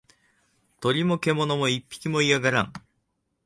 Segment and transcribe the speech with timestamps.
[0.79, 2.73] 鳥も獣も一匹も居やがらん